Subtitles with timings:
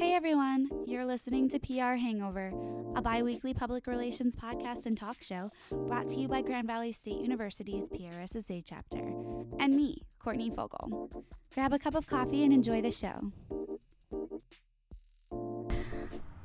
[0.00, 2.54] Hey everyone, you're listening to PR Hangover,
[2.96, 6.90] a bi weekly public relations podcast and talk show brought to you by Grand Valley
[6.90, 9.12] State University's PRSSA chapter,
[9.58, 11.10] and me, Courtney Fogel.
[11.52, 13.30] Grab a cup of coffee and enjoy the show.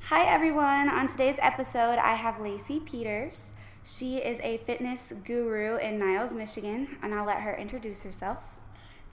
[0.01, 3.51] Hi everyone, on today's episode, I have Lacey Peters.
[3.85, 8.54] She is a fitness guru in Niles, Michigan, and I'll let her introduce herself.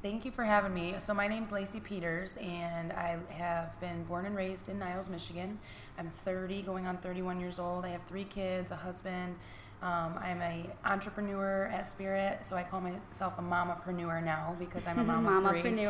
[0.02, 0.96] Thank you for having me.
[0.98, 5.60] So my name's Lacey Peters, and I have been born and raised in Niles, Michigan.
[5.96, 7.84] I'm 30, going on 31 years old.
[7.84, 9.36] I have three kids, a husband.
[9.80, 14.98] Um, I'm a entrepreneur at Spirit, so I call myself a mamapreneur now because I'm
[14.98, 15.86] a mama of three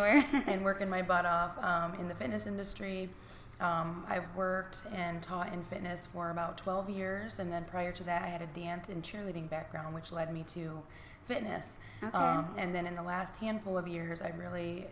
[0.46, 3.08] and working my butt off um, in the fitness industry.
[3.62, 8.04] Um, I've worked and taught in fitness for about 12 years, and then prior to
[8.04, 10.82] that, I had a dance and cheerleading background, which led me to
[11.24, 11.78] fitness.
[12.02, 12.16] Okay.
[12.16, 14.86] Um, and then in the last handful of years, I've really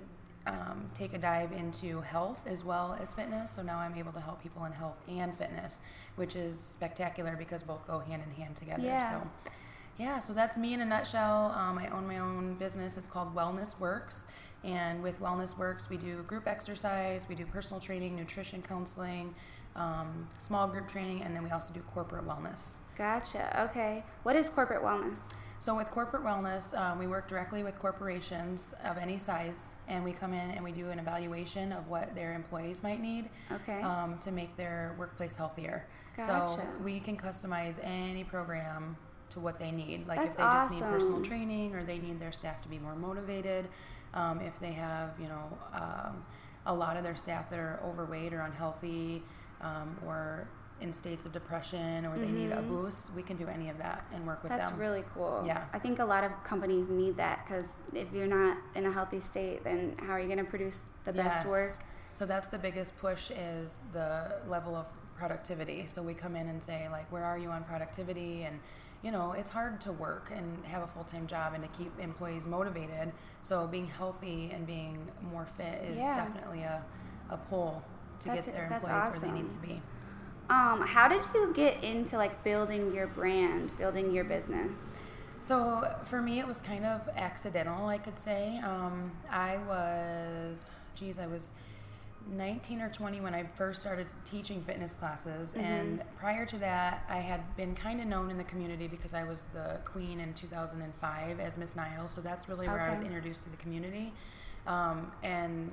[0.46, 3.52] um, take a dive into health as well as fitness.
[3.52, 5.80] So now I'm able to help people in health and fitness,
[6.16, 8.82] which is spectacular because both go hand in hand together.
[8.82, 9.22] Yeah.
[9.22, 9.28] So,
[9.98, 11.54] yeah, so that's me in a nutshell.
[11.56, 12.96] Um, I own my own business.
[12.96, 14.26] It's called Wellness Works.
[14.62, 19.34] And with Wellness Works, we do group exercise, we do personal training, nutrition counseling,
[19.74, 22.76] um, small group training, and then we also do corporate wellness.
[22.96, 23.68] Gotcha.
[23.70, 24.04] Okay.
[24.22, 25.32] What is corporate wellness?
[25.60, 30.10] So with corporate wellness, um, we work directly with corporations of any size, and we
[30.10, 33.82] come in and we do an evaluation of what their employees might need okay.
[33.82, 35.86] um, to make their workplace healthier.
[36.16, 36.46] Gotcha.
[36.48, 38.96] So we can customize any program
[39.30, 40.08] to what they need.
[40.08, 40.70] Like That's if they awesome.
[40.70, 43.68] just need personal training or they need their staff to be more motivated,
[44.14, 46.24] um, if they have, you know, um,
[46.64, 49.22] a lot of their staff that are overweight or unhealthy
[49.60, 50.48] um, or
[50.80, 52.36] in states of depression or they mm-hmm.
[52.36, 52.82] need a mm-hmm.
[52.82, 54.78] boost, we can do any of that and work with That's them.
[54.78, 55.42] That's really cool.
[55.46, 55.64] Yeah.
[55.72, 59.20] I think a lot of companies need that because if you're not in a healthy
[59.20, 61.50] state, then how are you going to produce the best yes.
[61.50, 61.78] work?
[62.14, 64.86] So that's the biggest push is the level of
[65.16, 65.86] productivity.
[65.86, 68.42] So we come in and say like, where are you on productivity?
[68.42, 68.58] And
[69.02, 71.92] you know, it's hard to work and have a full time job and to keep
[71.98, 73.12] employees motivated.
[73.42, 76.16] So being healthy and being more fit is yeah.
[76.16, 76.84] definitely a,
[77.30, 77.82] a pull
[78.20, 79.22] to that's get their employees awesome.
[79.22, 79.80] where they need to be.
[80.50, 84.98] Um, how did you get into like building your brand, building your business?
[85.40, 88.60] So for me, it was kind of accidental, I could say.
[88.64, 91.52] Um, I was, geez, I was
[92.32, 95.54] 19 or 20 when I first started teaching fitness classes.
[95.54, 95.64] Mm-hmm.
[95.64, 99.24] And prior to that, I had been kind of known in the community because I
[99.24, 102.10] was the queen in 2005 as Miss Niles.
[102.10, 102.86] So that's really where okay.
[102.86, 104.12] I was introduced to the community.
[104.66, 105.70] Um, and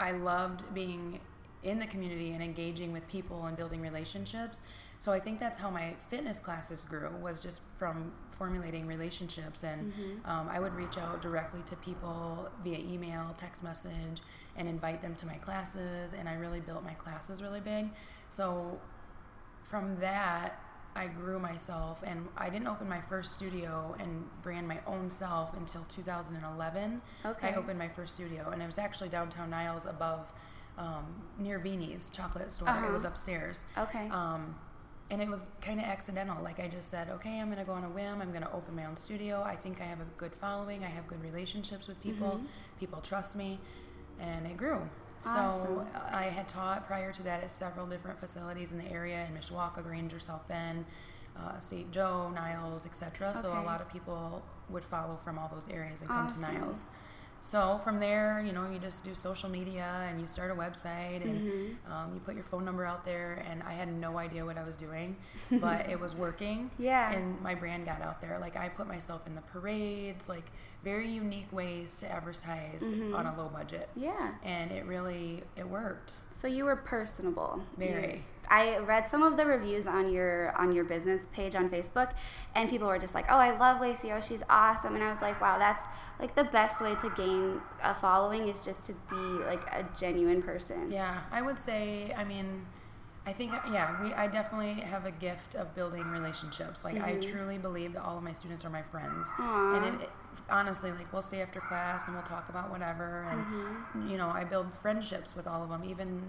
[0.00, 1.20] I loved being
[1.64, 4.60] in the community and engaging with people and building relationships.
[4.98, 9.92] So I think that's how my fitness classes grew was just from formulating relationships and
[9.92, 10.30] mm-hmm.
[10.30, 14.22] um, I would reach out directly to people via email, text message,
[14.56, 16.14] and invite them to my classes.
[16.14, 17.90] And I really built my classes really big.
[18.30, 18.78] So
[19.62, 20.60] from that,
[20.96, 25.56] I grew myself, and I didn't open my first studio and brand my own self
[25.56, 27.02] until 2011.
[27.26, 27.48] Okay.
[27.48, 30.32] I opened my first studio, and it was actually downtown Niles above
[30.78, 32.68] um, near Vini's chocolate store.
[32.68, 32.88] Uh-huh.
[32.88, 33.64] It was upstairs.
[33.76, 34.08] Okay.
[34.08, 34.54] Um,
[35.10, 36.42] and it was kind of accidental.
[36.42, 38.20] Like I just said, okay, I'm going to go on a whim.
[38.20, 39.42] I'm going to open my own studio.
[39.42, 40.82] I think I have a good following.
[40.82, 42.28] I have good relationships with people.
[42.28, 42.46] Mm-hmm.
[42.80, 43.60] People trust me,
[44.18, 44.80] and it grew.
[45.26, 45.66] Awesome.
[45.66, 49.36] So I had taught prior to that at several different facilities in the area in
[49.36, 50.84] Mishawaka, Granger, South Bend,
[51.38, 51.90] uh, St.
[51.90, 53.28] Joe, Niles, etc.
[53.28, 53.38] Okay.
[53.40, 56.44] So a lot of people would follow from all those areas and come awesome.
[56.44, 56.86] to Niles.
[57.44, 61.22] So from there, you know, you just do social media and you start a website
[61.22, 61.92] and mm-hmm.
[61.92, 63.44] um, you put your phone number out there.
[63.46, 65.14] And I had no idea what I was doing,
[65.50, 66.70] but it was working.
[66.78, 67.12] Yeah.
[67.12, 68.38] And my brand got out there.
[68.40, 70.46] Like I put myself in the parades, like
[70.82, 73.14] very unique ways to advertise mm-hmm.
[73.14, 73.90] on a low budget.
[73.94, 74.32] Yeah.
[74.42, 76.14] And it really it worked.
[76.32, 77.62] So you were personable.
[77.76, 78.24] Very.
[78.48, 82.12] I read some of the reviews on your on your business page on Facebook,
[82.54, 84.12] and people were just like, "Oh, I love Lacey.
[84.12, 85.86] Oh, she's awesome." And I was like, "Wow, that's
[86.20, 90.42] like the best way to gain a following is just to be like a genuine
[90.42, 92.12] person." Yeah, I would say.
[92.16, 92.66] I mean,
[93.26, 96.84] I think yeah, we I definitely have a gift of building relationships.
[96.84, 97.04] Like mm-hmm.
[97.04, 99.76] I truly believe that all of my students are my friends, Aww.
[99.76, 100.10] and it, it,
[100.50, 104.08] honestly, like we'll stay after class and we'll talk about whatever, and mm-hmm.
[104.08, 106.22] you know, I build friendships with all of them, even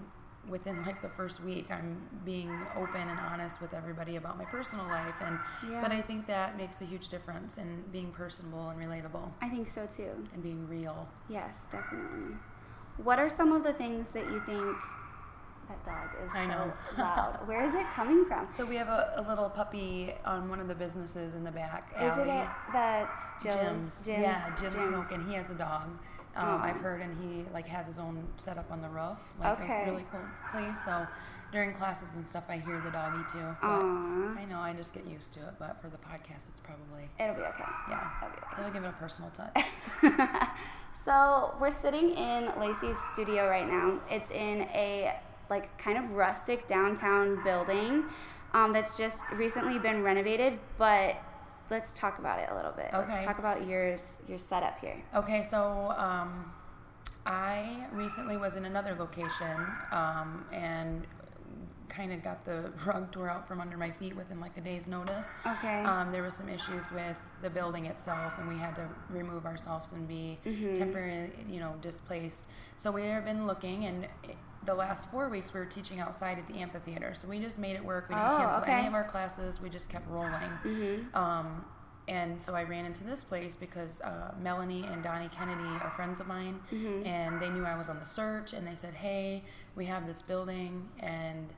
[0.48, 4.84] within like the first week i'm being open and honest with everybody about my personal
[4.86, 5.38] life and
[5.70, 5.80] yeah.
[5.80, 9.68] but i think that makes a huge difference in being personable and relatable i think
[9.68, 12.36] so too and being real yes definitely
[13.02, 14.76] what are some of the things that you think
[15.68, 16.72] that dog is I know.
[16.94, 17.40] so loud.
[17.46, 18.46] Where is it coming from?
[18.50, 21.92] So we have a, a, little puppy on one of the businesses in the back.
[21.96, 22.22] Is alley.
[22.22, 24.04] it at that Jim's?
[24.04, 24.22] Jim's?
[24.22, 25.26] Yeah, Jim's, smoking.
[25.26, 25.90] He has a dog.
[26.36, 29.82] Um, I've heard, and he like has his own setup on the roof, like Okay.
[29.86, 30.20] a really cool
[30.52, 30.84] place.
[30.84, 31.06] So
[31.52, 33.56] during classes and stuff, I hear the doggy too.
[33.62, 34.38] But Aw.
[34.38, 35.54] I know I just get used to it.
[35.58, 37.64] But for the podcast, it's probably It'll be okay.
[37.88, 38.60] yeah, It'll be okay.
[38.60, 39.64] it'll give it a personal touch.
[41.04, 44.00] So we're sitting in Lacey's studio right now.
[44.10, 45.14] It's in a
[45.48, 48.06] like kind of rustic downtown building
[48.52, 50.58] um, that's just recently been renovated.
[50.78, 51.14] But
[51.70, 52.90] let's talk about it a little bit.
[52.92, 53.12] Okay.
[53.12, 55.02] Let's talk about yours, your setup here.
[55.14, 56.52] Okay, so um,
[57.24, 61.06] I recently was in another location um, and
[61.88, 64.86] kind of got the rug tore out from under my feet within like a day's
[64.86, 65.30] notice.
[65.46, 65.82] Okay.
[65.82, 69.92] Um, there was some issues with the building itself, and we had to remove ourselves
[69.92, 70.38] and be
[70.74, 72.48] temporarily, you know, displaced.
[72.76, 74.06] So we have been looking, and
[74.66, 77.14] the last four weeks we were teaching outside at the amphitheater.
[77.14, 78.08] So we just made it work.
[78.08, 78.70] We didn't Oh, cancel okay.
[78.72, 78.78] Mm-hmm.
[78.80, 79.60] any of our classes.
[79.60, 81.08] We just kept rolling.
[81.14, 81.64] Um,
[82.08, 86.20] and so I ran into this place because uh, Melanie and Donnie Kennedy are friends
[86.20, 87.06] of mine, Mm-hmm.
[87.06, 89.42] and they knew I was on the search, and they said, "Hey,
[89.74, 91.48] we have this building, and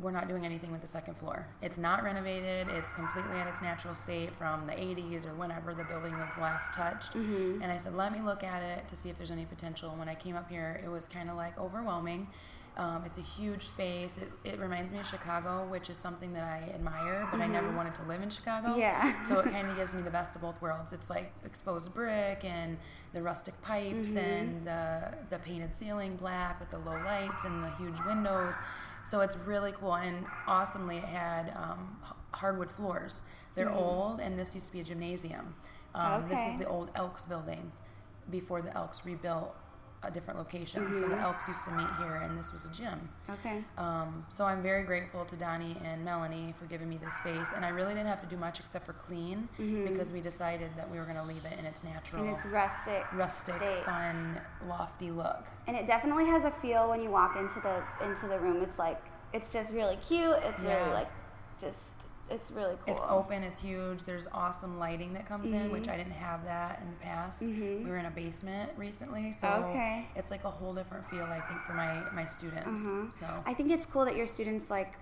[0.00, 1.46] we're not doing anything with the second floor.
[1.60, 2.68] It's not renovated.
[2.70, 6.72] It's completely at its natural state from the 80s or whenever the building was last
[6.74, 7.62] touched." Mm-hmm.
[7.62, 9.98] And I said, "Let me look at it to see if there's any potential." And
[9.98, 12.28] when I came up here, it was kind of like overwhelming.
[12.74, 14.16] Um, it's a huge space.
[14.16, 17.70] It, it reminds me of Chicago, which is something that I admire, but I never
[17.70, 18.68] wanted to live in Chicago.
[18.68, 18.80] Mm-hmm.
[18.80, 19.22] Yeah.
[19.24, 20.90] so it kind of gives me the best of both worlds.
[20.94, 22.78] It's like exposed brick and
[23.12, 24.18] the rustic pipes Mm-hmm.
[24.18, 28.54] and the, the painted ceiling black with the low lights and the huge windows.
[29.04, 29.94] So it's really cool.
[29.94, 31.96] And awesomely, it had um,
[32.32, 33.22] hardwood floors.
[33.54, 35.54] They're old, and this used to be a gymnasium.
[35.94, 36.50] Um, This Mm-hmm.
[36.50, 37.72] Is the old Elks building
[38.30, 39.54] before the Elks rebuilt
[40.04, 40.92] a different location.
[40.94, 41.10] So Mm-hmm.
[41.12, 43.08] the Elks used to meet here, and this was a gym.
[43.30, 43.62] Okay.
[43.78, 47.64] Um, so I'm very grateful to Donnie and Melanie for giving me this space, and
[47.64, 49.48] I really didn't have to do much except for clean
[49.84, 52.28] because we decided that we were going to leave it in its natural, Mm-hmm.
[52.30, 53.04] And it's rustic.
[53.12, 53.84] rustic, state.
[53.84, 55.44] fun, lofty look.
[55.68, 58.62] And it definitely has a feel when you walk into the into the room.
[58.62, 59.00] It's like
[59.32, 60.36] it's just really cute.
[60.42, 60.78] It's Yeah.
[60.82, 61.10] really like
[61.60, 62.94] just it's really cool.
[62.94, 64.04] It's open, it's huge.
[64.04, 65.92] There's awesome lighting that comes in, which mm-hmm.
[65.92, 67.42] I didn't have that in the past.
[67.42, 67.84] Mm-hmm.
[67.84, 70.06] We were in a basement recently, so Okay.
[70.16, 72.84] it's like a whole different feel, I think, for my my students.
[72.86, 73.10] Uh-huh.
[73.12, 74.94] So I think it's cool that your students like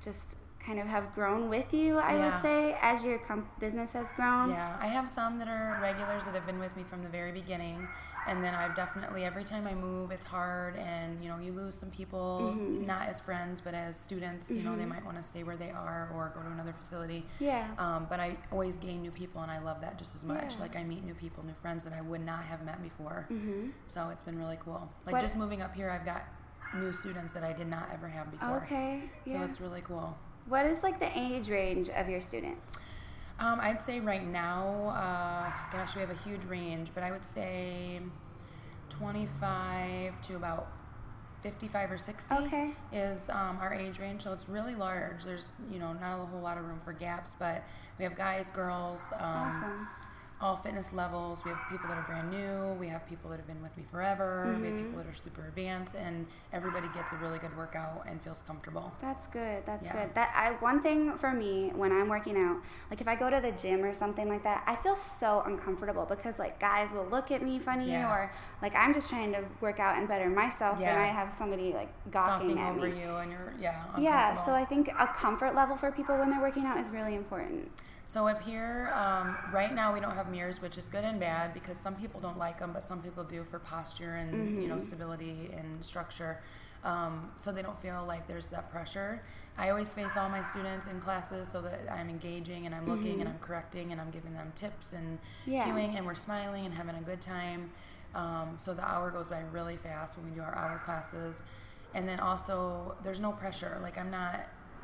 [0.00, 1.98] just kind of have grown with you.
[1.98, 2.30] I Yeah.
[2.32, 4.50] would say as your com- business has grown.
[4.50, 7.32] Yeah, I have some that are regulars that have been with me from the very
[7.32, 7.88] beginning,
[8.28, 11.74] and then I've definitely every time I move, it's hard, and you know you lose
[11.76, 12.86] some people, Mm-hmm.
[12.86, 14.50] not as friends, but as students.
[14.50, 17.24] You know they might want to stay where they are or go to another facility.
[17.40, 17.66] Yeah.
[17.78, 20.54] Um, but I always gain new people, and I love that just as much.
[20.54, 20.60] Yeah.
[20.62, 23.26] Like I meet new people, new friends that I would not have met before.
[23.32, 23.70] Mm-hmm.
[23.86, 24.88] So it's been really cool.
[25.06, 26.24] Like What- just moving up here, I've got
[26.74, 28.62] new students that I did not ever have before.
[28.64, 29.02] Okay.
[29.26, 29.40] Yeah.
[29.40, 30.16] So it's really cool.
[30.48, 32.78] what is like the age range of your students?
[33.42, 37.24] Um, I'd say right now, uh, gosh, we have a huge range, but I would
[37.24, 38.00] say
[38.90, 40.68] 25 to about
[41.40, 42.70] 55 or 60 Okay.
[42.92, 44.22] is um, our age range.
[44.22, 45.24] So it's really large.
[45.24, 47.64] There's, you know, not a whole lot of room for gaps, but
[47.98, 49.88] we have guys, girls, um, Awesome.
[50.40, 51.44] all fitness levels.
[51.44, 52.74] We have people that are brand new.
[52.78, 54.54] We have people that have been with me forever.
[54.54, 54.64] Mm-hmm.
[54.64, 58.40] have people that are super advanced, and everybody gets a really good workout and feels
[58.42, 58.92] comfortable.
[59.00, 59.64] That's good.
[59.66, 59.92] That's Yeah.
[59.92, 60.14] good.
[60.14, 62.56] That I one thing for me when I'm working out,
[62.90, 66.06] like if I go to the gym or something like that, I feel so uncomfortable
[66.06, 68.12] because like guys will look at me funny Yeah.
[68.12, 68.32] or
[68.62, 71.88] like I'm just trying to work out and better myself and I have somebody like
[72.10, 73.02] gawking at over me.
[73.02, 73.84] you, and you're yeah.
[73.98, 77.14] Yeah, so I think a comfort level for people when they're working out is really
[77.14, 77.70] important.
[78.04, 81.54] So up here, um, right now we don't have mirrors, which is good and bad
[81.54, 84.78] because some people don't like them, but some people do for posture and you know
[84.78, 86.40] stability and structure.
[86.84, 89.22] Um, so they don't feel like there's that pressure.
[89.56, 93.20] I always face all my students in classes so that I'm engaging and I'm looking
[93.20, 95.66] and I'm correcting and I'm giving them tips and Yeah.
[95.66, 97.70] cueing and we're smiling and having a good time.
[98.14, 101.44] Um, so the hour goes by really fast when we do our hour classes.
[101.94, 103.78] And then also, there's no pressure.
[103.80, 104.40] Like I'm not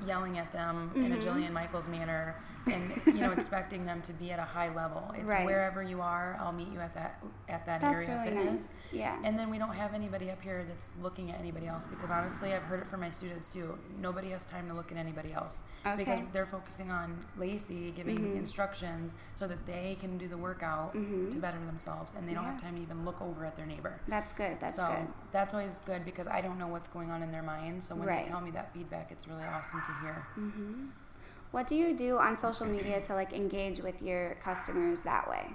[0.07, 1.28] yelling at them in a Mm-hmm.
[1.28, 2.37] Jillian Michaels manner
[2.67, 5.11] and you know expecting them to be at a high level.
[5.17, 5.45] It's Right.
[5.47, 8.45] wherever you are, I'll meet you at that at that That's area of fitness.
[8.71, 8.73] nice.
[8.93, 9.19] Yeah.
[9.25, 12.52] And then we don't have anybody up here that's looking at anybody else because honestly,
[12.52, 13.78] I've heard it from my students too.
[13.99, 16.12] Nobody has time to look at anybody else because Okay.
[16.21, 16.33] Mm-hmm.
[16.33, 21.59] they're focusing on Lacey giving instructions so that they can do the workout to better
[21.67, 24.00] themselves, and they don't have time to even look over at their neighbor.
[24.09, 24.59] That's good.
[24.61, 25.07] That's so good.
[25.33, 27.83] that's always good because I don't know what's going on in their mind.
[27.83, 28.25] So when Right.
[28.25, 30.26] they tell me that feedback, it's really awesome to hear.
[31.50, 35.47] What do you do on social media to like engage with your customers that way?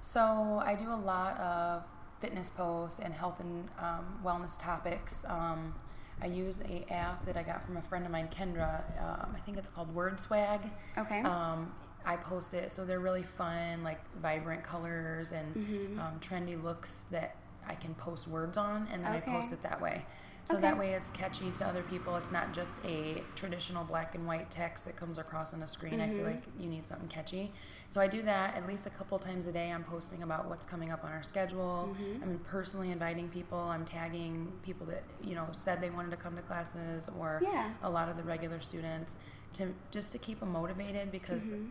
[0.00, 1.82] So I do a lot of
[2.20, 5.24] fitness posts and health and um, wellness topics.
[5.28, 5.74] Um,
[6.20, 8.82] I use a app that I got from a friend of mine, Kendra.
[9.00, 10.60] Um, I think it's called Word Swag.
[10.96, 11.20] Okay.
[11.20, 11.72] Um,
[12.04, 17.36] I post it, so they're really fun, like vibrant colors and um, trendy looks that
[17.68, 19.30] I can post words on, and then Okay.
[19.30, 20.04] I post it that way.
[20.48, 20.62] So Okay.
[20.62, 22.16] that way it's catchy to other people.
[22.16, 26.00] It's not just a traditional black and white text that comes across on a screen.
[26.00, 27.52] I feel like you need something catchy.
[27.90, 29.70] So I do that at least a couple times a day.
[29.70, 31.94] I'm posting about what's coming up on our schedule.
[32.22, 33.58] I'm personally inviting people.
[33.58, 37.68] I'm tagging people that, you know, said they wanted to come to classes or Yeah.
[37.82, 39.16] a lot of the regular students
[39.52, 41.70] to just to keep them motivated because Mm-hmm.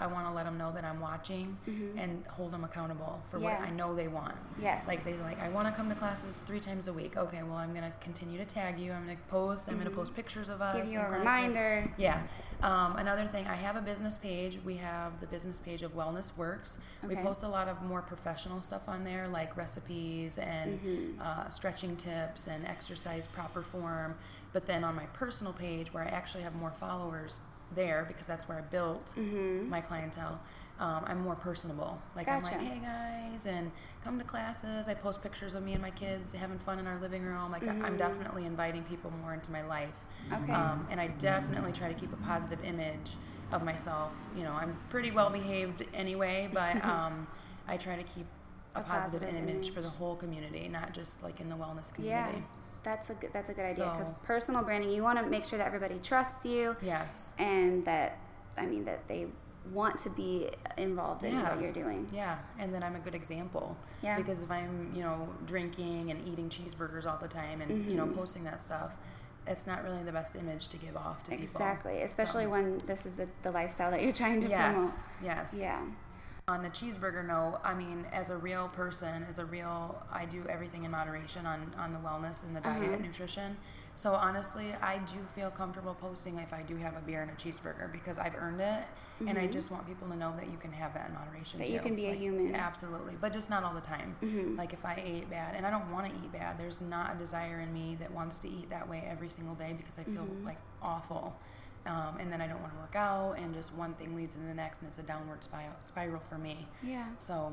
[0.00, 1.56] I want to let them know that I'm watching
[1.96, 3.58] and hold them accountable for Yeah.
[3.58, 4.36] what I know they want.
[4.62, 4.86] Yes.
[4.86, 7.16] Like they like, I want to come to classes three times a week.
[7.16, 8.92] Okay, well I'm gonna continue to tag you.
[8.92, 9.68] I'm gonna post.
[9.68, 10.76] I'm gonna post pictures of us.
[10.76, 10.84] Mm-hmm.
[10.84, 11.18] Give you a classes.
[11.20, 11.92] reminder.
[11.98, 12.22] Yeah.
[12.62, 14.58] Um, another thing, I have a business page.
[14.64, 16.78] We have the business page of Wellness Works.
[17.04, 17.14] Okay.
[17.14, 21.20] We post a lot of more professional stuff on there, like recipes and Mm-hmm.
[21.20, 24.16] uh, stretching tips and exercise proper form.
[24.52, 27.40] But then on my personal page, where I actually have more followers
[27.74, 29.14] there because that's where I built
[29.70, 30.40] my clientele.
[30.80, 32.00] Um, I'm more personable.
[32.14, 32.58] Like I'm Mm-hmm.
[32.58, 32.80] Like, hey
[33.32, 33.70] guys, and
[34.04, 34.86] come to classes.
[34.88, 37.50] I post pictures of me and my kids having fun in our living room.
[37.50, 39.90] Like I'm definitely inviting people more into my life.
[40.30, 40.44] Mm-hmm.
[40.44, 40.52] Okay.
[40.52, 43.10] Um, and I definitely try to keep a positive image
[43.50, 44.14] of myself.
[44.36, 47.26] You know, I'm pretty well behaved anyway, but um,
[47.66, 48.26] I try to keep
[48.76, 51.92] a, A positive, positive image, for the whole community, not just like in the wellness
[51.92, 52.38] community.
[52.38, 52.42] Yeah.
[52.88, 55.44] That's a good, that's a good idea because So- personal branding, you want to make
[55.44, 57.34] sure that everybody trusts you Yes.
[57.38, 58.16] and that,
[58.56, 59.26] I mean, that they
[59.72, 61.50] want to be involved in Yeah.
[61.54, 62.08] what you're doing.
[62.10, 63.76] Yeah, and then I'm a good example.
[64.00, 64.16] Yeah.
[64.16, 68.06] Because if I'm, you know, drinking and eating cheeseburgers all the time and, you know,
[68.06, 68.14] Mm-hmm.
[68.16, 68.96] posting that stuff,
[69.46, 71.44] it's not really the best image to give off to people.
[71.44, 74.76] Exactly, especially So- when this is a, the lifestyle that you're trying to promote.
[74.76, 75.58] Yes, yes.
[75.60, 75.80] Yeah.
[76.48, 80.42] On the cheeseburger note, I mean, as a real person, as a real, I do
[80.48, 82.92] everything in moderation on, on the wellness and the diet Uh-huh.
[82.94, 83.58] and nutrition.
[83.96, 87.34] So honestly, I do feel comfortable posting if I do have a beer and a
[87.34, 88.84] cheeseburger because I've earned it,
[89.26, 91.64] and I just want people to know that you can have that in moderation Mm-hmm.
[91.64, 91.72] That too.
[91.74, 92.54] you can be a human.
[92.54, 94.16] Absolutely, but just not all the time.
[94.22, 94.56] Mm-hmm.
[94.56, 96.56] Like if I ate bad, and I don't want to eat bad.
[96.56, 99.74] There's not a desire in me that wants to eat that way every single day
[99.76, 100.46] because I feel Mm-hmm.
[100.46, 101.36] like awful.
[101.88, 104.46] Um, and then I don't want to work out, and just one thing leads into
[104.46, 106.68] the next, and it's a downward spiral, spiral for me.
[106.82, 107.06] Yeah.
[107.18, 107.52] So,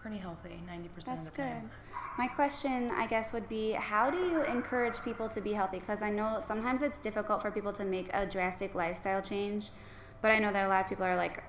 [0.00, 1.48] pretty healthy, 90% That's of the good.
[1.48, 1.70] time.
[2.16, 5.80] My question, I guess, would be how do you encourage people to be healthy?
[5.80, 9.70] Because I know sometimes it's difficult for people to make a drastic lifestyle change,
[10.22, 11.42] but I know that a lot of people are like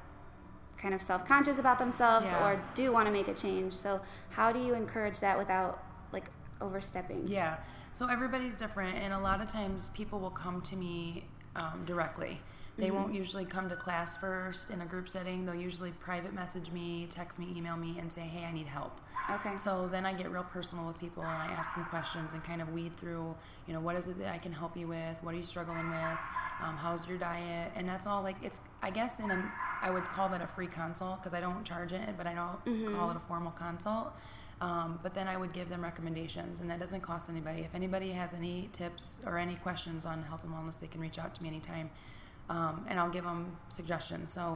[0.78, 2.46] kind of self conscious about themselves Yeah.
[2.48, 3.74] or do want to make a change.
[3.74, 6.26] So, how do you encourage that without like
[6.62, 7.28] overstepping?
[7.28, 7.58] Yeah.
[7.94, 12.40] So everybody's different, and a lot of times people will come to me um, directly.
[12.78, 12.96] They Mm-hmm.
[12.96, 15.46] won't usually come to class first in a group setting.
[15.46, 19.00] They'll usually private message me, text me, email me, and say, "Hey, I need help."
[19.30, 19.56] Okay.
[19.58, 22.62] So then I get real personal with people, and I ask them questions and kind
[22.62, 23.36] of weed through,
[23.68, 25.18] you know, what is it that I can help you with?
[25.22, 26.18] What are you struggling with?
[26.64, 27.72] Um, how's your diet?
[27.76, 28.24] And that's all.
[28.24, 29.44] Like it's, I guess, in an,
[29.82, 32.96] I would call that a free consult because I don't charge it, but I don't
[32.96, 34.14] call it a formal consult.
[34.62, 37.62] Um, but then I would give them recommendations, and that doesn't cost anybody.
[37.62, 41.18] If anybody has any tips or any questions on health and wellness, they can reach
[41.18, 41.90] out to me anytime,
[42.48, 44.32] um, and I'll give them suggestions.
[44.32, 44.56] So,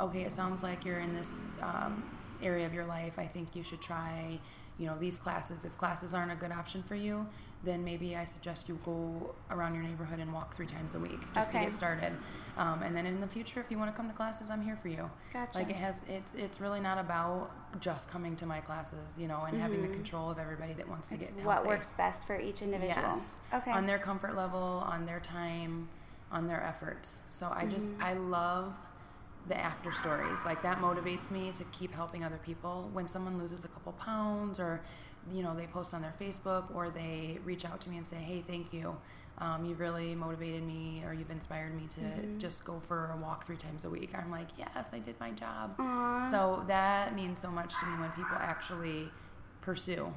[0.00, 2.02] okay, it sounds like you're in this um,
[2.42, 3.16] area of your life.
[3.16, 4.40] I think you should try,
[4.76, 5.64] you know, these classes.
[5.64, 7.24] If classes aren't a good option for you,
[7.64, 11.18] then maybe I suggest you go around your neighborhood and walk three times a week
[11.34, 11.58] just Okay.
[11.60, 12.12] to get started.
[12.56, 14.76] Um, and then in the future, if you want to come to classes, I'm here
[14.76, 15.10] for you.
[15.32, 15.58] Gotcha.
[15.58, 19.42] Like it has, it's it's really not about just coming to my classes, you know,
[19.48, 21.68] and having the control of everybody that wants to It's get what healthy.
[21.68, 23.02] works best for each individual.
[23.08, 23.40] Yes.
[23.52, 23.72] Okay.
[23.72, 25.88] On their comfort level, on their time,
[26.30, 27.22] on their efforts.
[27.30, 28.02] So I just Mm-hmm.
[28.04, 28.72] I love
[29.48, 30.44] the after stories.
[30.44, 32.88] Like that motivates me to keep helping other people.
[32.92, 34.80] When someone loses a couple pounds or
[35.32, 38.16] you know, they post on their Facebook or they reach out to me and say,
[38.16, 38.96] "Hey, thank you.
[39.38, 42.38] Um, you've really motivated me, or you've inspired me to Mm-hmm.
[42.38, 45.30] just go for a walk three times a week." I'm like, "Yes, I did my
[45.32, 46.24] job." Aw.
[46.24, 49.10] So that means so much to me when people actually
[49.60, 50.12] pursue.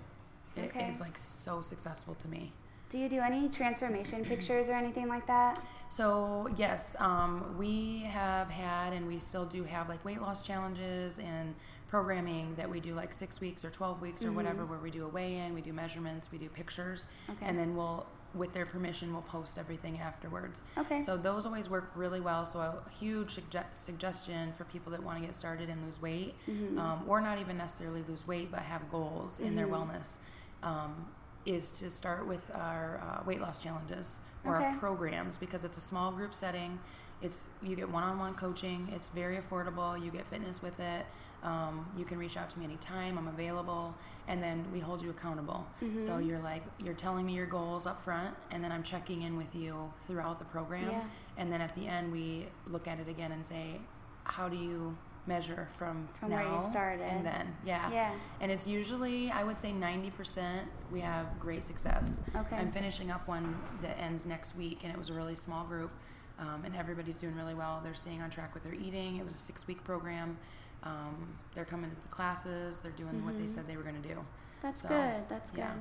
[0.55, 0.93] It is Okay.
[0.99, 2.51] like so successful to me.
[2.89, 5.59] do you do any transformation pictures or anything like that?
[5.89, 11.19] So yes, um, we have had and we still do have like weight loss challenges
[11.19, 11.53] and
[11.87, 15.05] programming that we do like six weeks or twelve weeks or whatever, where we do
[15.05, 17.45] a weigh-in, we do measurements, we do pictures, Okay.
[17.45, 20.63] and then we'll, with their permission, we'll post everything afterwards.
[20.77, 20.99] Okay.
[21.01, 22.45] So those always work really well.
[22.45, 26.35] So a huge sugge- suggestion for people that want to get started and lose weight,
[26.49, 26.77] Mm-hmm.
[26.77, 30.19] um, or not even necessarily lose weight, but have goals in their wellness.
[30.63, 31.07] Um,
[31.45, 34.65] is to start with our uh, weight loss challenges or Okay.
[34.65, 36.77] our programs because it's a small group setting.
[37.21, 38.89] It's you get one-on-one coaching.
[38.93, 40.03] It's very affordable.
[40.03, 41.05] You get fitness with it.
[41.43, 43.17] Um, you can reach out to me anytime.
[43.17, 43.95] I'm available,
[44.27, 45.67] and then we hold you accountable.
[45.83, 45.99] Mm-hmm.
[45.99, 49.37] So you're like you're telling me your goals up front, and then I'm checking in
[49.37, 50.89] with you throughout the program.
[50.89, 51.03] Yeah.
[51.37, 53.79] And then at the end, we look at it again and say,
[54.23, 57.03] how do you measure from From now where you started.
[57.03, 57.55] and then.
[57.65, 57.91] Yeah.
[57.91, 58.11] Yeah.
[58.41, 62.21] And it's usually I would say 90% we have great success.
[62.35, 62.55] Okay.
[62.55, 65.91] I'm finishing up one that ends next week, and it was a really small group,
[66.39, 67.81] um, and everybody's doing really well.
[67.83, 69.17] They're staying on track with their eating.
[69.17, 70.37] It was a six week program.
[70.83, 72.79] Um, they're coming to the classes.
[72.79, 73.49] They're doing what they Mhm.
[73.49, 74.25] said they were going to do.
[74.61, 75.27] That's So, good.
[75.29, 75.59] That's good.
[75.59, 75.73] yeah.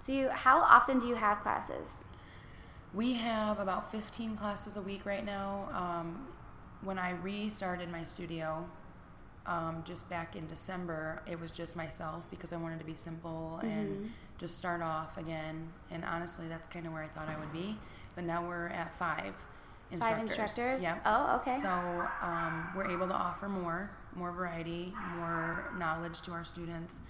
[0.00, 2.04] So you, how often do you have classes?
[2.94, 5.68] We have about 15 classes a week right now.
[5.72, 6.26] Um,
[6.82, 8.68] when I restarted my studio,
[9.46, 13.60] um, just back in December, it was just myself because I wanted to be simple
[13.62, 13.66] Mhm.
[13.68, 15.72] and just start off again.
[15.90, 17.78] And honestly, that's kind of where I thought I would be.
[18.14, 19.34] But now we're at five
[19.90, 20.00] instructors.
[20.00, 20.82] Five instructors.
[20.82, 20.98] Yeah.
[21.06, 21.58] Oh, okay.
[21.58, 21.70] So
[22.22, 27.00] um, we're able to offer more, more variety, more knowledge to our students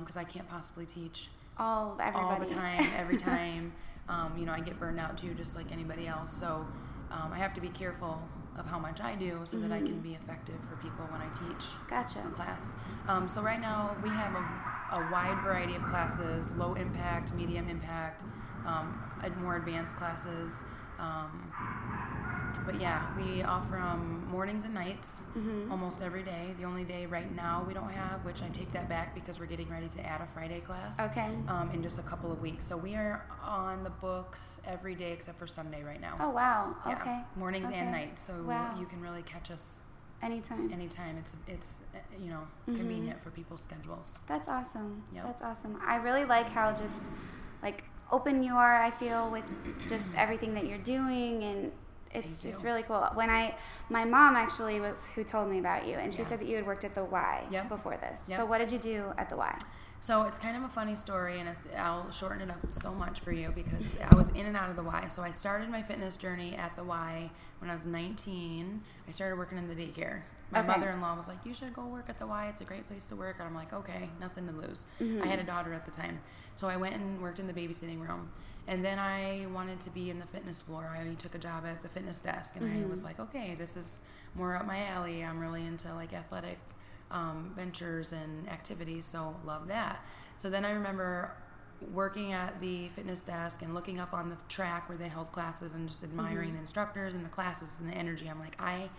[0.00, 1.28] because I can't possibly teach
[1.58, 2.24] all everybody.
[2.24, 3.72] all the time, every time.
[4.08, 6.32] um, you know, I get burned out too, just like anybody else.
[6.32, 6.66] So
[7.10, 8.20] um, I have to be careful
[8.58, 10.02] of how much I do so that I can Mhm.
[10.02, 12.20] be effective for people when I teach Gotcha.
[12.26, 12.74] a class.
[13.06, 17.68] Um, so right now we have a, a wide variety of classes: low impact, medium
[17.68, 18.24] impact,
[18.66, 18.98] um,
[19.40, 20.64] more advanced classes.
[20.98, 21.52] Um,
[22.64, 25.70] but yeah, we offer them mornings and nights Mhm.
[25.70, 26.54] almost every day.
[26.58, 29.46] The only day right now we don't have, which I take that back because we're
[29.46, 31.30] getting ready to add a Friday class Okay.
[31.48, 32.64] um, in just a couple of weeks.
[32.64, 36.16] So we are on the books every day except for Sunday right now.
[36.20, 36.74] Oh wow.
[36.86, 37.24] Yeah, Okay.
[37.36, 37.76] Mornings Okay.
[37.78, 38.22] and nights.
[38.22, 38.74] So Wow.
[38.78, 39.82] you can really catch us
[40.20, 40.72] Anytime.
[40.72, 41.16] anytime.
[41.16, 41.82] It's it's
[42.20, 42.76] you know Mhm.
[42.76, 44.18] convenient for people's schedules.
[44.26, 45.04] That's awesome.
[45.12, 45.24] Yep.
[45.24, 45.80] That's awesome.
[45.86, 47.10] I really like how just
[47.62, 48.82] like open you are.
[48.82, 49.44] I feel with
[49.88, 51.72] just everything that you're doing, and
[52.12, 53.06] it's just really cool.
[53.14, 53.54] When I,
[53.90, 56.28] my mom actually was who told me about you, and she Yeah.
[56.28, 57.68] said that you had worked at the Y Yep.
[57.68, 58.26] before this.
[58.28, 58.38] Yep.
[58.38, 59.56] So what did you do at the Y?
[60.00, 63.18] So it's kind of a funny story, and it's, I'll shorten it up so much
[63.20, 65.08] for you because I was in and out of the Y.
[65.08, 68.80] So I started my fitness journey at the Y when I was 19.
[69.06, 70.20] I started working in the daycare.
[70.50, 70.68] My Okay.
[70.68, 72.46] mother-in-law was like, "You should go work at the Y.
[72.46, 75.22] It's a great place to work." And I'm like, "Okay, nothing to lose." Mhm.
[75.22, 76.20] I had a daughter at the time,
[76.54, 78.30] so I went and worked in the babysitting room.
[78.68, 80.84] And then I wanted to be in the fitness floor.
[80.94, 82.90] I took a job at the fitness desk, and I Mhm.
[82.90, 84.02] was like, "Okay, this is
[84.34, 85.24] more up my alley.
[85.24, 86.58] I'm really into like athletic
[87.10, 90.04] um, ventures and activities, so love that."
[90.36, 91.32] So then I remember
[91.92, 95.72] working at the fitness desk and looking up on the track where they held classes
[95.72, 96.54] and just admiring Mhm.
[96.54, 98.28] the instructors and the classes and the energy.
[98.28, 98.90] I'm like, I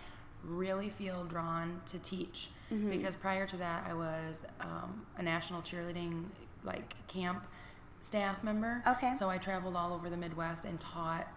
[0.43, 2.89] really feel drawn to teach Mhm.
[2.89, 6.29] because prior to that, I was um, a national cheerleading
[6.63, 7.43] like camp
[7.99, 8.81] staff member.
[8.87, 9.13] Okay.
[9.15, 11.27] So I traveled all over the Midwest and taught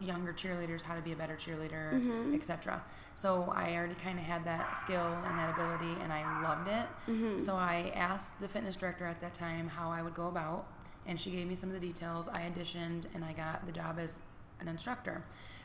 [0.00, 2.34] younger cheerleaders how to be a better cheerleader, Mhm.
[2.34, 2.82] etc.
[3.14, 6.86] So I already kind of had that skill and that ability, and I loved it.
[7.06, 7.40] Mhm.
[7.40, 10.66] So I asked the fitness director at that time how I would go about,
[11.06, 12.28] and she gave me some of the details.
[12.28, 14.20] I auditioned, and I got the job as
[14.58, 15.22] an instructor.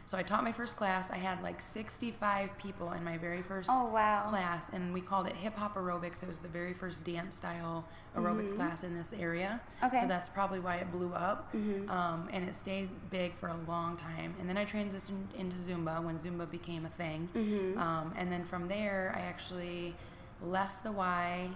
[0.07, 1.09] So I taught my first class.
[1.09, 4.23] I had like 65 people in my very first Oh wow.
[4.29, 6.21] class, and we called it hip hop aerobics.
[6.21, 8.55] It was the very first dance style aerobics Mhm.
[8.57, 9.59] class in this area.
[9.83, 10.01] Okay.
[10.01, 11.51] So that's probably why it blew up.
[11.53, 11.89] Mhm.
[11.89, 14.35] Um, and it stayed big for a long time.
[14.39, 17.29] And then I transitioned into Zumba when Zumba became a thing.
[17.33, 17.75] Mhm.
[17.79, 19.95] Um, and then from there, I actually
[20.39, 21.49] left the Y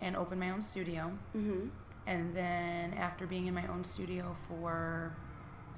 [0.00, 1.12] and opened my own studio.
[1.36, 1.70] Mhm.
[2.04, 5.12] And then after being in my own studio for,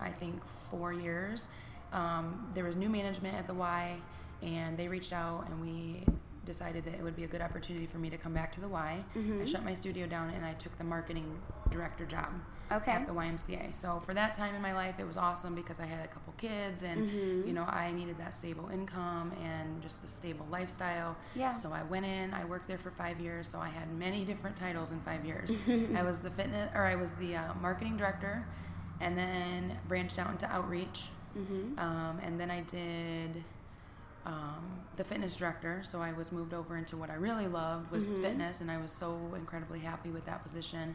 [0.01, 1.49] I think, four years,
[1.93, 3.97] um, there was new management at the Y,
[4.43, 6.05] and they reached out, and we
[6.45, 8.69] decided that it would be a good opportunity for me to come back to the
[8.69, 9.05] Y.
[9.15, 9.47] I Mhm.
[9.47, 11.39] shut my studio down, and I took the marketing
[11.71, 12.29] director job
[12.73, 12.93] Okay.
[12.93, 13.73] at the YMCA.
[13.75, 16.33] So for that time in my life, it was awesome because I had a couple
[16.39, 17.47] kids, and Mhm.
[17.47, 21.17] you know I needed that stable income and just the stable lifestyle.
[21.35, 21.53] Yeah.
[21.53, 22.33] So I went in.
[22.33, 23.49] I worked there for five years.
[23.49, 25.51] So I had many different titles in five years.
[25.95, 28.47] I was the fitness, or I was the uh, marketing director,
[29.01, 31.79] and then branched out into outreach, Mhm.
[31.79, 33.45] um, and then I did
[34.27, 35.81] um, the fitness director.
[35.85, 38.21] So I was moved over into what I really loved was Mhm.
[38.21, 40.95] fitness, and I was so incredibly happy with that position.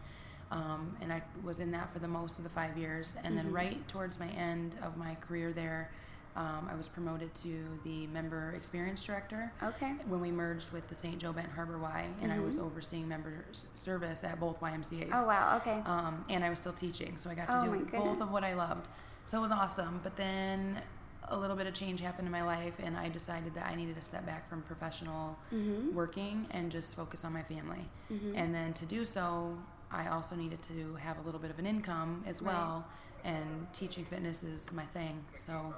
[0.52, 3.48] Um, and I was in that for the most of the five years, and then
[3.50, 3.54] Mhm.
[3.56, 5.90] right towards my end of my career there.
[6.36, 9.94] Um, I was promoted to the member experience director, Okay.
[10.08, 11.20] when we merged with the St.
[11.20, 12.64] Joe Benton Harbor Y, and I was Mhm.
[12.64, 15.12] overseeing member s- service at both YMCA's.
[15.16, 15.58] Oh wow.
[15.58, 15.82] Okay.
[15.86, 18.44] Um, and I was still teaching, so I got to Oh, do both of what
[18.44, 18.88] I loved.
[19.26, 20.00] So it was awesome.
[20.04, 20.82] But then
[21.30, 23.96] a little bit of change happened in my life, and I decided that I needed
[23.96, 25.94] to step back from professional Mhm.
[25.94, 27.90] working and just focus on my family.
[28.12, 28.34] Mhm.
[28.36, 29.58] And then to do so,
[29.92, 32.54] I also needed to have a little bit of an income as Right.
[32.54, 32.86] well.
[33.24, 35.24] And teaching fitness is my thing.
[35.36, 35.74] So,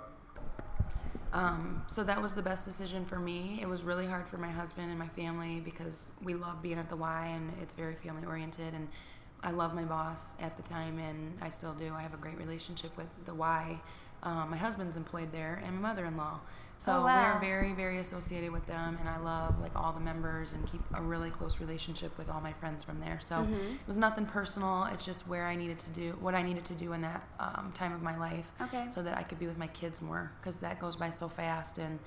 [1.31, 3.59] um, so that was the best decision for me.
[3.61, 6.89] It was really hard for my husband and my family because we love being at
[6.89, 8.73] the Y and it's very family oriented.
[8.73, 8.87] And
[9.43, 11.93] I love my boss at the time, and I still do.
[11.93, 13.79] I have a great relationship with the Y.
[14.23, 16.39] Um, my husband's employed there, and my mother-in-law.
[16.77, 17.33] So Oh, wow.
[17.35, 20.81] we're very, very associated with them, and I love like all the members and keep
[20.93, 23.19] a really close relationship with all my friends from there.
[23.21, 23.53] So Mm-hmm.
[23.53, 24.83] it was nothing personal.
[24.91, 27.71] It's just where I needed to do what I needed to do in that um,
[27.75, 28.87] time of my life, Okay.
[28.89, 31.77] so that I could be with my kids more, because that goes by so fast.
[31.77, 31.99] And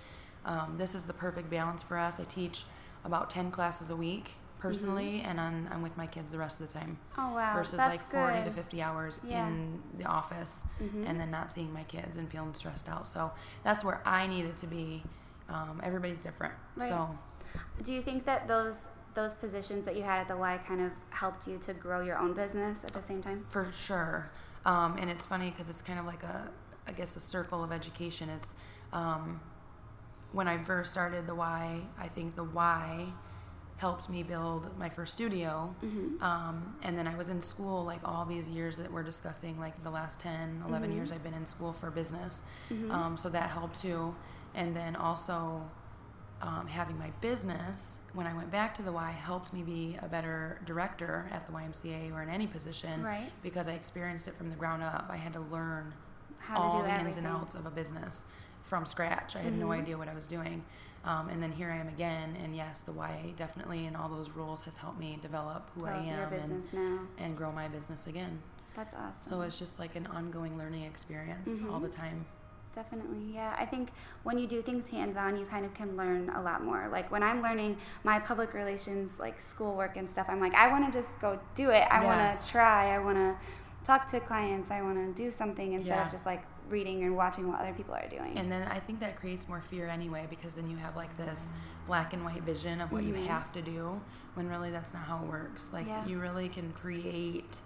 [0.45, 2.21] um, this is the perfect balance for us.
[2.21, 2.65] I teach
[3.05, 6.67] about ten classes a week personally, and I'm, I'm with my kids the rest of
[6.69, 7.55] the time Oh wow.
[7.55, 7.91] versus Mm-hmm.
[7.91, 9.47] That's like 40 to 50 hours Yeah.
[9.47, 11.09] in the office Mhm.
[11.09, 13.09] and then not seeing my kids and feeling stressed out.
[13.09, 15.03] So that's where I needed to be.
[15.49, 16.55] Um, everybody's different.
[16.77, 16.89] Right.
[16.89, 17.17] So
[17.83, 20.93] Do you think that those those positions that you had at the Y kind of
[21.11, 23.45] helped you to grow your own business at the same time?
[23.49, 24.31] for sure.
[24.65, 26.51] Um, and it's funny because it's kind of like a,
[26.87, 28.29] I guess, a circle of education.
[28.29, 28.53] It's
[28.93, 29.41] um,
[30.33, 33.07] when I first started the Y, I think the Y
[33.79, 35.75] helped me build my first studio.
[35.85, 36.23] Mm-hmm.
[36.23, 39.83] Um, and then I was in school like all these years that we're discussing, like
[39.85, 40.95] the last 10, 11 Mhm.
[40.97, 42.43] years I've been in school for business.
[42.71, 42.91] Mhm.
[42.93, 44.15] Um, so that helped too.
[44.55, 45.63] And then also
[46.41, 50.07] um, having my business when I went back to the Y helped me be a
[50.07, 53.33] better director at the YMCA or in any position Right.
[53.43, 55.07] because I experienced it from the ground up.
[55.09, 55.95] I had to learn
[56.39, 57.07] How all do the everything.
[57.09, 58.25] ins and outs of a business
[58.63, 59.35] from scratch.
[59.35, 59.79] I had no Mhm.
[59.81, 60.65] idea what I was doing.
[61.09, 64.29] Um, and then here I am again, and yes, the Y definitely and all those
[64.31, 68.07] roles has helped me develop who I Develop your am and, and grow my business
[68.07, 68.43] again.
[68.77, 69.31] That's awesome.
[69.31, 71.83] So it's just like an ongoing learning experience all Mhm.
[71.85, 72.27] the time.
[72.75, 73.57] Definitely, yeah.
[73.59, 73.89] I think
[74.23, 76.89] when you do things hands on, you kind of can learn a lot more.
[76.93, 80.85] Like when I'm learning my public relations, like schoolwork and stuff, I'm like, I want
[80.85, 81.89] to just go do it.
[81.91, 82.95] I want to try.
[82.95, 83.35] I want to
[83.83, 84.71] talk to clients.
[84.71, 86.05] I want to do something instead Yeah.
[86.05, 88.37] of just like reading and watching what other people are doing.
[88.39, 91.51] And then I think that creates more fear anyway because then you have like this
[91.87, 93.09] black and white vision of what Mhm.
[93.09, 94.01] you have to do
[94.35, 95.73] when really that's not how it works.
[95.73, 96.05] Like Yeah.
[96.05, 97.59] you really can create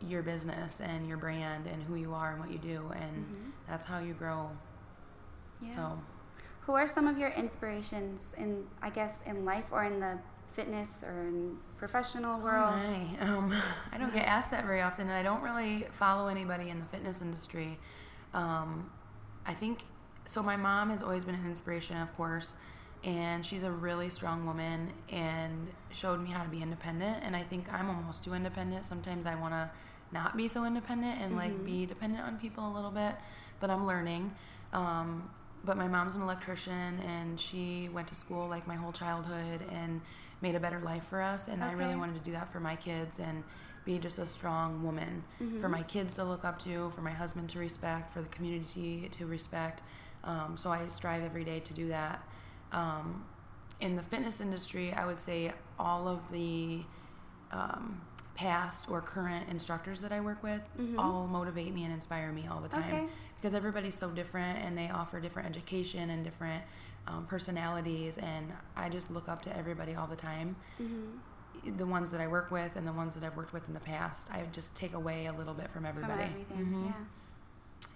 [0.00, 3.52] your business and your brand and who you are and what you do and Mhm.
[3.68, 4.50] that's how you grow.
[5.60, 5.74] yeah.
[5.74, 6.02] So
[6.66, 10.18] Who are some of your inspirations in, I guess, in life or in the
[10.54, 12.74] fitness or in professional world?
[13.20, 13.26] Oh.
[13.38, 13.52] Um,
[13.92, 16.84] I don't get asked that very often, and I don't really follow anybody in the
[16.86, 17.78] fitness industry.
[18.34, 18.90] Um,
[19.46, 19.84] I think
[20.24, 20.42] so.
[20.42, 22.56] My mom has always been an inspiration, of course,
[23.02, 27.18] and she's a really strong woman and showed me how to be independent.
[27.22, 28.84] And I think I'm almost too independent.
[28.84, 29.70] Sometimes I want to
[30.12, 31.64] not be so independent and like Mhm.
[31.64, 33.16] be dependent on people a little bit,
[33.60, 34.34] but I'm learning.
[34.72, 35.30] Um,
[35.64, 40.00] but my mom's an electrician and she went to school like my whole childhood and
[40.40, 42.76] made a better life for us and I really wanted to do that for my
[42.76, 43.44] kids and
[43.84, 45.70] be just a strong woman for Mhm.
[45.70, 49.26] my kids to look up to, for my husband to respect, for the community to
[49.26, 49.82] respect.
[50.24, 52.22] Um, so I strive every day to do that.
[52.72, 53.24] Um,
[53.80, 56.84] in the fitness industry, I would say all of the
[57.52, 58.00] um,
[58.36, 60.98] past or current instructors that I work with Mhm.
[60.98, 63.08] all motivate me and inspire me all the time Okay.
[63.36, 66.62] because everybody's so different and they offer different education and different
[67.06, 71.18] um, personalities and I just look up to everybody all the time Mhm.
[71.76, 73.80] The ones that I work with and the ones that I've worked with in the
[73.80, 76.94] past I just take away a little bit from everybody From everything, Mhm.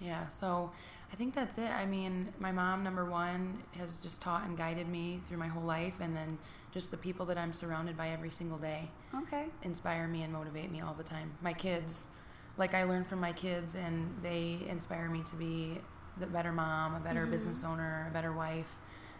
[0.01, 0.07] yeah.
[0.09, 0.73] yeah so
[1.13, 4.89] I think that's it I mean my mom number one has just taught and guided
[4.89, 6.39] me through my whole life and then
[6.73, 9.47] just the people that I'm surrounded by every single day Okay.
[9.63, 11.33] inspire me and motivate me all the time.
[11.41, 12.09] My kids,
[12.57, 15.81] like I learn from my kids, and they inspire me to be
[16.19, 17.31] the better mom, a better Mhm.
[17.31, 18.75] business owner, a better wife,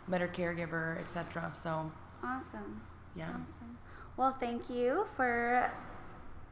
[0.09, 1.55] a better caregiver, etc.
[1.55, 1.93] So,
[2.25, 2.81] Awesome.
[3.15, 3.29] yeah.
[3.29, 3.79] Awesome.
[4.17, 5.71] Well, thank you for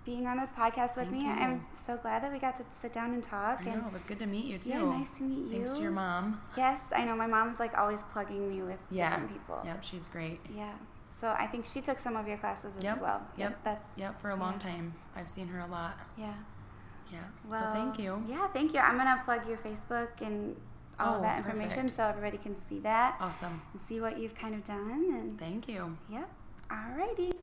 [0.04, 1.24] being on this podcast with Thank me.
[1.24, 1.30] you.
[1.30, 3.60] I'm so glad that we got to sit down and talk.
[3.64, 4.70] I and know it was good to meet you too.
[4.70, 5.52] yeah, nice to meet you.
[5.52, 6.40] Thanks to your mom.
[6.56, 9.10] Yes, I know my mom's like always plugging me with Yeah.
[9.10, 9.60] different people.
[9.64, 10.40] Yep, she's great.
[10.56, 10.72] Yeah.
[11.10, 13.20] So I think she took some of your classes as Yep, well.
[13.36, 14.58] yep, That's Yep, for a long Yeah.
[14.70, 14.94] time.
[15.14, 15.92] I've seen her a lot.
[16.16, 16.34] yeah.
[17.12, 17.18] Yeah.
[17.46, 18.24] Well, so thank you.
[18.26, 18.80] Yeah, thank you.
[18.80, 20.56] I'm gonna plug your Facebook and
[20.98, 21.96] all Oh, of that information perfect.
[21.96, 23.60] so everybody can see that Awesome.
[23.72, 25.14] and see what you've kind of done.
[25.14, 25.96] And Thank you.
[26.08, 26.28] yep.
[26.70, 27.34] Alrighty.